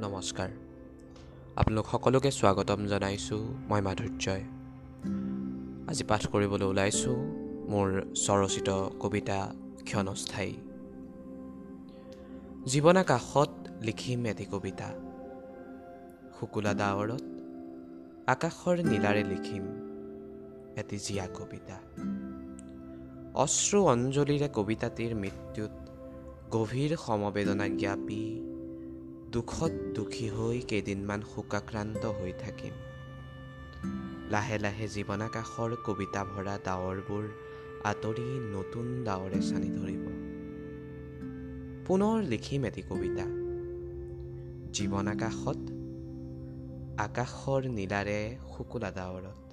নমস্কাৰ। 0.00 0.50
আপোনালোক 1.56 1.86
সকলোকে 1.86 2.30
স্বাগতম 2.30 2.86
জনাইছোঁ 2.86 3.42
মই 3.68 3.80
মাধুৰ্যই 3.80 4.42
আজি 5.88 6.04
পাঠ 6.04 6.26
কৰিবলৈ 6.26 6.66
ওলাইছোঁ 6.66 7.16
মোৰ 7.70 7.88
স্বৰচিত 8.14 8.68
কবিতা 9.00 9.54
ক্ষণস্থায়ী। 9.84 10.54
জীৱন 12.66 12.96
আকাশত 12.96 13.50
লিখিম 13.82 14.26
এটি 14.26 14.44
কবিতা। 14.44 14.88
শুকুলা 16.40 16.74
ডাৱৰত 16.74 17.24
আকাশৰ 18.26 18.76
নীলাৰে 18.84 19.24
লিখিম 19.24 19.64
এটি 20.76 20.96
জীয়া 20.98 21.26
কবিতা। 21.26 21.76
অশ্ৰু 23.34 23.86
অঞ্জলিৰে 23.86 24.48
কবিতাটিৰ 24.54 25.14
মৃত্যুত 25.14 25.72
গভীৰ 26.50 26.96
সমবেদনা 26.96 27.68
জ্ঞাপি 27.68 28.39
দুখত 29.32 29.72
দুখী 29.94 30.28
হৈ 30.28 30.60
কেইদিনমান 30.60 31.20
শোকাক্ৰান্ত 31.34 32.06
হৈ 32.06 32.32
থাকিম। 32.32 32.74
লাহে 34.30 34.56
লাহে 34.58 34.86
জীৱনাকাশৰ 34.88 35.76
কবিতা 35.84 36.24
ভৰা 36.24 36.54
ডাৱৰবোৰ 36.64 37.24
আঁতৰি 37.84 38.24
নতুন 38.50 39.04
ডাৱৰে 39.04 39.40
চানি 39.40 39.70
ধৰিব। 39.70 40.04
পুনৰ 41.86 42.22
লিখিম 42.22 42.64
এটি 42.64 42.82
কবিতা। 42.82 43.26
জীৱন 44.72 45.08
আকাশত 45.08 45.60
আকাশৰ 46.98 47.62
নীলাৰে 47.68 48.18
শুকুলা 48.56 48.90
ডাৱৰত। 48.90 49.49